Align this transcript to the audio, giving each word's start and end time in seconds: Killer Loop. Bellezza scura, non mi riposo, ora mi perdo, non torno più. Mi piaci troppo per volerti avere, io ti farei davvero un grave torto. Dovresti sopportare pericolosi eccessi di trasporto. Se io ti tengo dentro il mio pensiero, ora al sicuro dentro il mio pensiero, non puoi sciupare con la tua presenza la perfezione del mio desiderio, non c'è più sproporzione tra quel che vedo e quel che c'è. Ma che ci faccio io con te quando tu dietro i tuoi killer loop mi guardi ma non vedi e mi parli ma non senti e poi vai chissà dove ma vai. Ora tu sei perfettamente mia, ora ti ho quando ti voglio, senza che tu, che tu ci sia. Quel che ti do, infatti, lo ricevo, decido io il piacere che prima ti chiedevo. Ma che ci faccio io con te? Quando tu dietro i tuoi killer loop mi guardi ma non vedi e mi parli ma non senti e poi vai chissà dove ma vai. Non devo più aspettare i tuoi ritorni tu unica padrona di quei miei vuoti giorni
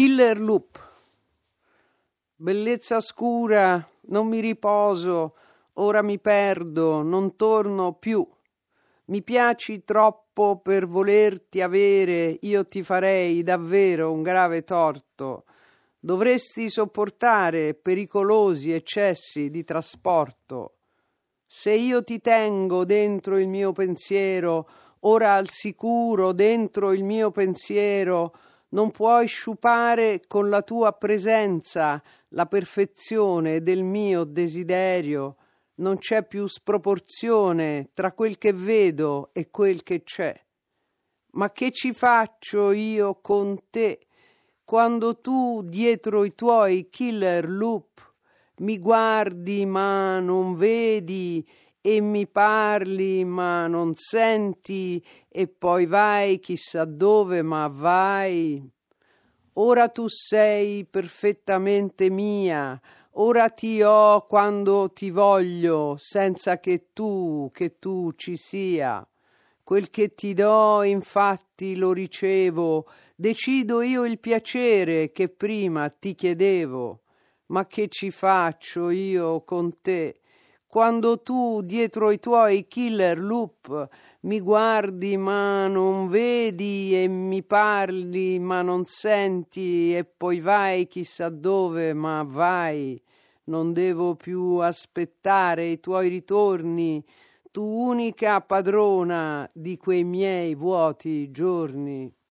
Killer 0.00 0.40
Loop. 0.40 0.80
Bellezza 2.34 3.00
scura, 3.00 3.86
non 4.06 4.28
mi 4.28 4.40
riposo, 4.40 5.34
ora 5.74 6.00
mi 6.00 6.18
perdo, 6.18 7.02
non 7.02 7.36
torno 7.36 7.92
più. 7.92 8.26
Mi 9.08 9.20
piaci 9.20 9.84
troppo 9.84 10.58
per 10.60 10.86
volerti 10.86 11.60
avere, 11.60 12.38
io 12.40 12.66
ti 12.66 12.82
farei 12.82 13.42
davvero 13.42 14.10
un 14.10 14.22
grave 14.22 14.64
torto. 14.64 15.44
Dovresti 15.98 16.70
sopportare 16.70 17.74
pericolosi 17.74 18.72
eccessi 18.72 19.50
di 19.50 19.64
trasporto. 19.64 20.76
Se 21.44 21.74
io 21.74 22.02
ti 22.02 22.22
tengo 22.22 22.86
dentro 22.86 23.36
il 23.36 23.48
mio 23.48 23.72
pensiero, 23.72 24.66
ora 25.00 25.34
al 25.34 25.50
sicuro 25.50 26.32
dentro 26.32 26.94
il 26.94 27.04
mio 27.04 27.30
pensiero, 27.30 28.32
non 28.70 28.90
puoi 28.90 29.26
sciupare 29.26 30.22
con 30.26 30.48
la 30.48 30.62
tua 30.62 30.92
presenza 30.92 32.02
la 32.28 32.46
perfezione 32.46 33.62
del 33.62 33.82
mio 33.82 34.24
desiderio, 34.24 35.36
non 35.76 35.98
c'è 35.98 36.26
più 36.26 36.46
sproporzione 36.46 37.90
tra 37.94 38.12
quel 38.12 38.38
che 38.38 38.52
vedo 38.52 39.30
e 39.32 39.50
quel 39.50 39.82
che 39.82 40.02
c'è. 40.02 40.38
Ma 41.32 41.50
che 41.52 41.70
ci 41.70 41.92
faccio 41.92 42.70
io 42.72 43.20
con 43.20 43.58
te 43.70 44.06
quando 44.64 45.20
tu 45.20 45.62
dietro 45.64 46.24
i 46.24 46.34
tuoi 46.34 46.88
killer 46.90 47.48
loop 47.48 48.00
mi 48.58 48.78
guardi 48.78 49.64
ma 49.64 50.20
non 50.20 50.54
vedi 50.54 51.44
e 51.80 52.00
mi 52.00 52.26
parli 52.26 53.24
ma 53.24 53.66
non 53.66 53.94
senti 53.94 55.02
e 55.28 55.48
poi 55.48 55.86
vai 55.86 56.38
chissà 56.38 56.84
dove 56.84 57.42
ma 57.42 57.68
vai. 57.68 58.62
Ora 59.54 59.88
tu 59.88 60.06
sei 60.08 60.84
perfettamente 60.84 62.08
mia, 62.08 62.80
ora 63.12 63.48
ti 63.48 63.82
ho 63.82 64.24
quando 64.26 64.90
ti 64.92 65.10
voglio, 65.10 65.96
senza 65.98 66.60
che 66.60 66.90
tu, 66.92 67.50
che 67.52 67.78
tu 67.78 68.12
ci 68.14 68.36
sia. 68.36 69.04
Quel 69.62 69.90
che 69.90 70.14
ti 70.14 70.34
do, 70.34 70.82
infatti, 70.82 71.76
lo 71.76 71.92
ricevo, 71.92 72.86
decido 73.14 73.82
io 73.82 74.04
il 74.04 74.18
piacere 74.18 75.12
che 75.12 75.28
prima 75.28 75.88
ti 75.90 76.14
chiedevo. 76.14 77.02
Ma 77.46 77.66
che 77.66 77.88
ci 77.88 78.10
faccio 78.10 78.90
io 78.90 79.42
con 79.42 79.80
te? 79.80 80.19
Quando 80.70 81.20
tu 81.20 81.62
dietro 81.62 82.12
i 82.12 82.20
tuoi 82.20 82.68
killer 82.68 83.18
loop 83.18 83.88
mi 84.20 84.38
guardi 84.38 85.16
ma 85.16 85.66
non 85.66 86.06
vedi 86.06 86.94
e 86.94 87.08
mi 87.08 87.42
parli 87.42 88.38
ma 88.38 88.62
non 88.62 88.84
senti 88.84 89.96
e 89.96 90.04
poi 90.04 90.38
vai 90.38 90.86
chissà 90.86 91.28
dove 91.28 91.92
ma 91.92 92.22
vai. 92.22 93.02
Non 93.44 93.72
devo 93.72 94.14
più 94.14 94.58
aspettare 94.58 95.66
i 95.66 95.80
tuoi 95.80 96.08
ritorni 96.08 97.04
tu 97.50 97.64
unica 97.64 98.40
padrona 98.40 99.50
di 99.52 99.76
quei 99.76 100.04
miei 100.04 100.54
vuoti 100.54 101.32
giorni 101.32 102.08